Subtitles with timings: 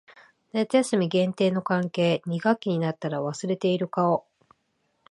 [0.51, 2.23] 夏休み限定の関係。
[2.25, 4.25] 二学期になったら忘れている顔。